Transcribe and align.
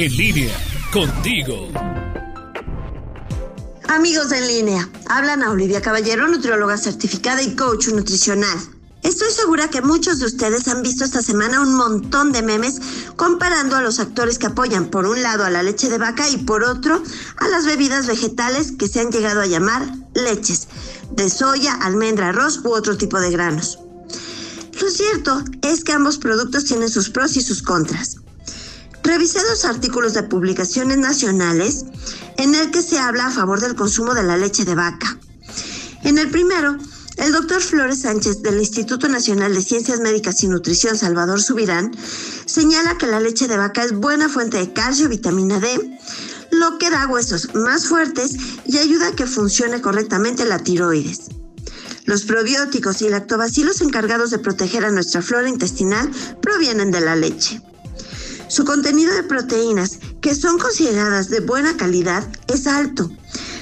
En 0.00 0.16
línea, 0.16 0.56
contigo. 0.92 1.72
Amigos 3.88 4.30
en 4.30 4.46
línea, 4.46 4.88
hablan 5.08 5.42
a 5.42 5.50
Olivia 5.50 5.82
Caballero, 5.82 6.28
nutrióloga 6.28 6.78
certificada 6.78 7.42
y 7.42 7.56
coach 7.56 7.88
nutricional. 7.88 8.56
Estoy 9.02 9.32
segura 9.32 9.66
que 9.70 9.82
muchos 9.82 10.20
de 10.20 10.26
ustedes 10.26 10.68
han 10.68 10.82
visto 10.82 11.04
esta 11.04 11.20
semana 11.20 11.60
un 11.60 11.74
montón 11.74 12.30
de 12.30 12.42
memes 12.42 12.80
comparando 13.16 13.74
a 13.74 13.82
los 13.82 13.98
actores 13.98 14.38
que 14.38 14.46
apoyan 14.46 14.88
por 14.88 15.04
un 15.04 15.20
lado 15.20 15.42
a 15.44 15.50
la 15.50 15.64
leche 15.64 15.88
de 15.88 15.98
vaca 15.98 16.28
y 16.28 16.36
por 16.36 16.62
otro 16.62 17.02
a 17.38 17.48
las 17.48 17.66
bebidas 17.66 18.06
vegetales 18.06 18.70
que 18.78 18.86
se 18.86 19.00
han 19.00 19.10
llegado 19.10 19.40
a 19.40 19.46
llamar 19.46 19.84
leches, 20.14 20.68
de 21.10 21.28
soya, 21.28 21.74
almendra, 21.74 22.28
arroz 22.28 22.60
u 22.64 22.70
otro 22.70 22.96
tipo 22.96 23.18
de 23.18 23.32
granos. 23.32 23.80
Lo 24.80 24.90
cierto 24.90 25.42
es 25.62 25.82
que 25.82 25.90
ambos 25.90 26.18
productos 26.18 26.66
tienen 26.66 26.88
sus 26.88 27.10
pros 27.10 27.36
y 27.36 27.42
sus 27.42 27.64
contras. 27.64 28.18
Revisé 29.08 29.38
dos 29.42 29.64
artículos 29.64 30.12
de 30.12 30.24
publicaciones 30.24 30.98
nacionales 30.98 31.86
en 32.36 32.54
el 32.54 32.70
que 32.70 32.82
se 32.82 32.98
habla 32.98 33.28
a 33.28 33.30
favor 33.30 33.58
del 33.58 33.74
consumo 33.74 34.12
de 34.12 34.22
la 34.22 34.36
leche 34.36 34.66
de 34.66 34.74
vaca. 34.74 35.18
En 36.04 36.18
el 36.18 36.28
primero, 36.28 36.76
el 37.16 37.32
doctor 37.32 37.62
Flores 37.62 38.02
Sánchez 38.02 38.42
del 38.42 38.58
Instituto 38.58 39.08
Nacional 39.08 39.54
de 39.54 39.62
Ciencias 39.62 40.00
Médicas 40.00 40.42
y 40.42 40.48
Nutrición 40.48 40.98
Salvador 40.98 41.40
Subirán 41.40 41.90
señala 42.44 42.98
que 42.98 43.06
la 43.06 43.18
leche 43.18 43.48
de 43.48 43.56
vaca 43.56 43.82
es 43.82 43.94
buena 43.94 44.28
fuente 44.28 44.58
de 44.58 44.74
calcio 44.74 45.06
y 45.06 45.08
vitamina 45.08 45.58
D, 45.58 45.98
lo 46.50 46.76
que 46.76 46.90
da 46.90 47.08
huesos 47.08 47.54
más 47.54 47.86
fuertes 47.86 48.36
y 48.66 48.76
ayuda 48.76 49.08
a 49.08 49.16
que 49.16 49.24
funcione 49.24 49.80
correctamente 49.80 50.44
la 50.44 50.58
tiroides. 50.58 51.30
Los 52.04 52.24
probióticos 52.24 53.00
y 53.00 53.08
lactobacilos 53.08 53.80
encargados 53.80 54.28
de 54.28 54.38
proteger 54.38 54.84
a 54.84 54.90
nuestra 54.90 55.22
flora 55.22 55.48
intestinal 55.48 56.10
provienen 56.42 56.90
de 56.90 57.00
la 57.00 57.16
leche. 57.16 57.62
Su 58.48 58.64
contenido 58.64 59.14
de 59.14 59.22
proteínas, 59.22 59.98
que 60.20 60.34
son 60.34 60.58
consideradas 60.58 61.28
de 61.28 61.40
buena 61.40 61.76
calidad, 61.76 62.26
es 62.48 62.66
alto. 62.66 63.10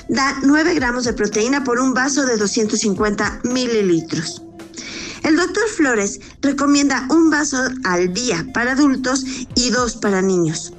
Da 0.08 0.38
9 0.44 0.74
gramos 0.74 1.04
de 1.04 1.12
proteína 1.12 1.64
por 1.64 1.80
un 1.80 1.92
vaso 1.92 2.24
de 2.24 2.36
250 2.36 3.40
mililitros. 3.44 4.42
El 5.24 5.36
doctor 5.36 5.68
Flores 5.68 6.20
recomienda 6.40 7.06
un 7.10 7.30
vaso 7.30 7.58
al 7.82 8.14
día 8.14 8.46
para 8.54 8.72
adultos 8.72 9.24
y 9.56 9.70
dos 9.70 9.96
para 9.96 10.22
niños. 10.22 10.72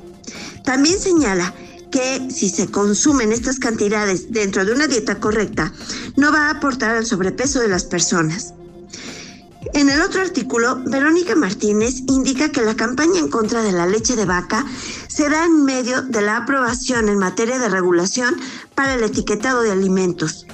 También 0.64 0.97
señala 0.99 1.53
que 1.92 2.30
si 2.31 2.49
se 2.49 2.67
consumen 2.67 3.33
estas 3.33 3.59
cantidades 3.59 4.31
dentro 4.31 4.64
de 4.64 4.71
una 4.71 4.88
dieta 4.88 5.19
correcta, 5.19 5.73
no 6.16 6.31
va 6.31 6.47
a 6.47 6.52
aportar 6.52 6.95
al 6.95 7.05
sobrepeso 7.05 7.59
de 7.59 7.67
las 7.67 7.83
personas. 7.83 8.53
En 9.78 9.92
el 9.92 10.02
otro 10.02 10.22
artículo, 10.22 10.81
Verónica 10.88 11.36
Martínez 11.36 12.00
indica 12.08 12.50
que 12.50 12.64
la 12.64 12.75
campaña 12.75 13.20
en 13.20 13.28
contra 13.28 13.61
de 13.61 13.72
la 13.72 13.86
leche 13.86 14.16
de 14.16 14.25
vaca 14.25 14.66
se 15.08 15.30
da 15.30 15.45
en 15.45 15.66
medio 15.66 16.02
de 16.02 16.23
la 16.23 16.38
aprobación 16.38 17.09
en 17.09 17.20
materia 17.20 17.59
de 17.59 17.70
regulación 17.70 18.38
para 18.73 18.95
el 18.95 19.03
etiquetado 19.03 19.61
de 19.61 19.72
alimentos, 19.72 20.48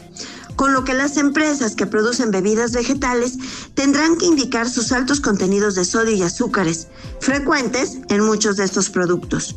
con 0.58 0.74
lo 0.74 0.84
que 0.84 0.94
las 0.94 1.16
empresas 1.16 1.74
que 1.74 1.86
producen 1.86 2.32
bebidas 2.32 2.74
vegetales 2.74 3.38
tendrán 3.76 4.18
que 4.18 4.26
indicar 4.26 4.70
sus 4.70 4.92
altos 4.92 5.22
contenidos 5.22 5.76
de 5.76 5.86
sodio 5.86 6.14
y 6.16 6.22
azúcares, 6.22 6.90
frecuentes 7.22 8.00
en 8.10 8.26
muchos 8.26 8.58
de 8.58 8.66
estos 8.66 8.90
productos. 8.90 9.56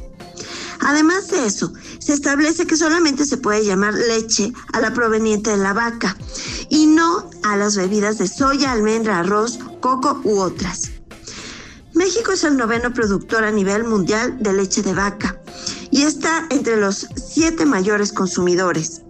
Además 0.78 1.26
de 1.28 1.44
eso, 1.44 1.72
se 1.98 2.12
establece 2.12 2.68
que 2.68 2.76
solamente 2.76 3.24
se 3.24 3.38
puede 3.38 3.64
llamar 3.64 3.94
leche 3.94 4.52
a 4.72 4.80
la 4.80 4.94
proveniente 4.94 5.50
de 5.50 5.56
la 5.56 5.72
vaca 5.72 6.16
y 6.68 6.86
no 6.86 7.28
a 7.52 7.56
las 7.56 7.76
bebidas 7.76 8.18
de 8.18 8.28
soya, 8.28 8.72
almendra, 8.72 9.20
arroz, 9.20 9.58
coco 9.80 10.20
u 10.24 10.38
otras. 10.38 10.90
México 11.94 12.32
es 12.32 12.44
el 12.44 12.56
noveno 12.56 12.92
productor 12.92 13.44
a 13.44 13.50
nivel 13.50 13.84
mundial 13.84 14.36
de 14.40 14.52
leche 14.52 14.82
de 14.82 14.92
vaca 14.92 15.40
y 15.90 16.02
está 16.02 16.46
entre 16.50 16.76
los 16.76 17.06
siete 17.16 17.64
mayores 17.64 18.12
consumidores. 18.12 19.02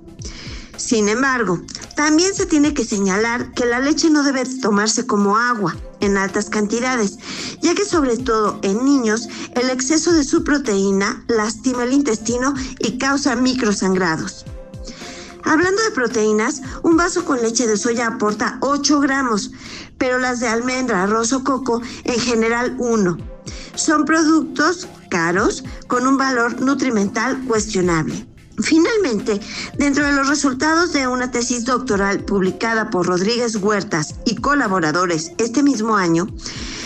Sin 0.76 1.08
embargo, 1.08 1.60
también 1.96 2.34
se 2.34 2.46
tiene 2.46 2.74
que 2.74 2.84
señalar 2.84 3.52
que 3.54 3.64
la 3.64 3.80
leche 3.80 4.10
no 4.10 4.22
debe 4.22 4.44
tomarse 4.60 5.06
como 5.06 5.36
agua 5.36 5.74
en 6.00 6.16
altas 6.16 6.50
cantidades, 6.50 7.18
ya 7.62 7.74
que 7.74 7.84
sobre 7.84 8.18
todo 8.18 8.60
en 8.62 8.84
niños 8.84 9.28
el 9.54 9.70
exceso 9.70 10.12
de 10.12 10.22
su 10.22 10.44
proteína 10.44 11.24
lastima 11.28 11.84
el 11.84 11.92
intestino 11.92 12.54
y 12.78 12.98
causa 12.98 13.34
microsangrados. 13.34 14.44
Hablando 15.46 15.80
de 15.84 15.92
proteínas, 15.92 16.60
un 16.82 16.96
vaso 16.96 17.24
con 17.24 17.40
leche 17.40 17.68
de 17.68 17.76
soya 17.76 18.08
aporta 18.08 18.58
8 18.62 18.98
gramos, 18.98 19.52
pero 19.96 20.18
las 20.18 20.40
de 20.40 20.48
almendra, 20.48 21.04
arroz 21.04 21.32
o 21.32 21.44
coco 21.44 21.80
en 22.02 22.18
general 22.18 22.74
1. 22.78 23.16
Son 23.76 24.04
productos 24.04 24.88
caros 25.08 25.62
con 25.86 26.04
un 26.04 26.16
valor 26.16 26.60
nutrimental 26.60 27.44
cuestionable. 27.46 28.26
Finalmente, 28.58 29.40
dentro 29.78 30.04
de 30.04 30.14
los 30.14 30.28
resultados 30.28 30.92
de 30.92 31.06
una 31.06 31.30
tesis 31.30 31.64
doctoral 31.64 32.24
publicada 32.24 32.90
por 32.90 33.06
Rodríguez 33.06 33.54
Huertas 33.54 34.16
y 34.24 34.34
colaboradores 34.34 35.30
este 35.38 35.62
mismo 35.62 35.96
año, 35.96 36.26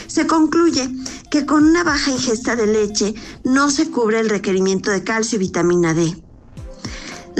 se 0.06 0.26
concluye 0.26 0.90
que 1.30 1.46
con 1.46 1.64
una 1.64 1.82
baja 1.82 2.10
ingesta 2.10 2.56
de 2.56 2.66
leche 2.66 3.14
no 3.42 3.70
se 3.70 3.90
cubre 3.90 4.20
el 4.20 4.28
requerimiento 4.28 4.90
de 4.90 5.02
calcio 5.02 5.36
y 5.36 5.40
vitamina 5.40 5.94
D. 5.94 6.29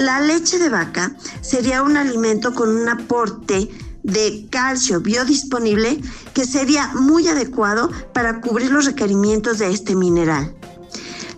La 0.00 0.18
leche 0.18 0.58
de 0.58 0.70
vaca 0.70 1.14
sería 1.42 1.82
un 1.82 1.98
alimento 1.98 2.54
con 2.54 2.74
un 2.74 2.88
aporte 2.88 3.68
de 4.02 4.48
calcio 4.50 5.02
biodisponible 5.02 6.00
que 6.32 6.46
sería 6.46 6.86
muy 6.94 7.28
adecuado 7.28 7.90
para 8.14 8.40
cubrir 8.40 8.70
los 8.70 8.86
requerimientos 8.86 9.58
de 9.58 9.70
este 9.70 9.94
mineral. 9.94 10.56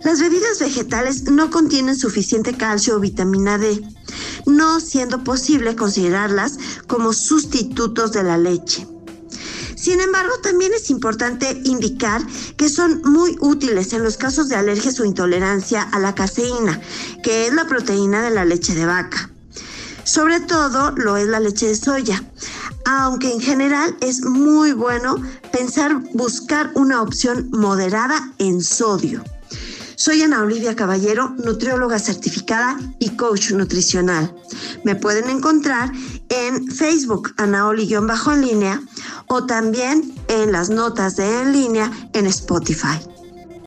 Las 0.05 0.21
bebidas 0.21 0.59
vegetales 0.61 1.23
no 1.29 1.49
contienen 1.49 1.97
suficiente 1.97 2.53
calcio 2.53 2.95
o 2.95 2.99
vitamina 3.01 3.57
D, 3.57 3.83
no 4.45 4.79
siendo 4.79 5.25
posible 5.25 5.75
considerarlas 5.75 6.57
como 6.87 7.11
sustitutos 7.11 8.13
de 8.13 8.23
la 8.23 8.37
leche. 8.37 8.87
Sin 9.83 9.99
embargo, 9.99 10.31
también 10.41 10.71
es 10.73 10.89
importante 10.89 11.59
indicar 11.65 12.25
que 12.55 12.69
son 12.69 13.01
muy 13.03 13.35
útiles 13.41 13.91
en 13.91 14.01
los 14.01 14.15
casos 14.15 14.47
de 14.47 14.55
alergias 14.55 14.97
o 15.01 15.03
intolerancia 15.03 15.81
a 15.81 15.99
la 15.99 16.15
caseína, 16.15 16.79
que 17.21 17.47
es 17.47 17.53
la 17.53 17.67
proteína 17.67 18.21
de 18.21 18.29
la 18.29 18.45
leche 18.45 18.75
de 18.75 18.85
vaca. 18.85 19.29
Sobre 20.05 20.39
todo 20.39 20.91
lo 20.91 21.17
es 21.17 21.27
la 21.27 21.41
leche 21.41 21.67
de 21.67 21.75
soya, 21.75 22.23
aunque 22.85 23.29
en 23.29 23.41
general 23.41 23.97
es 23.99 24.23
muy 24.23 24.71
bueno 24.71 25.21
pensar 25.51 26.01
buscar 26.13 26.71
una 26.75 27.01
opción 27.01 27.49
moderada 27.51 28.31
en 28.37 28.63
sodio. 28.63 29.21
Soy 29.95 30.21
Ana 30.21 30.41
Olivia 30.41 30.75
Caballero, 30.75 31.35
nutrióloga 31.43 31.99
certificada 31.99 32.77
y 32.99 33.15
coach 33.17 33.51
nutricional. 33.51 34.33
Me 34.83 34.95
pueden 34.95 35.29
encontrar 35.29 35.91
en 36.33 36.67
Facebook, 36.67 37.33
Anaoli-en 37.37 38.07
línea, 38.41 38.81
o 39.27 39.45
también 39.45 40.15
en 40.27 40.51
las 40.51 40.69
notas 40.69 41.15
de 41.15 41.41
en 41.41 41.53
línea 41.53 41.91
en 42.13 42.25
Spotify. 42.27 43.12